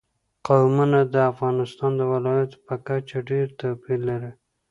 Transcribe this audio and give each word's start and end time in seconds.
قومونه 0.47 0.99
د 1.13 1.15
افغانستان 1.31 1.91
د 1.97 2.01
ولایاتو 2.13 2.57
په 2.67 2.75
کچه 2.87 3.17
ډېر 3.29 3.47
توپیر 3.61 3.99
لري. 4.09 4.31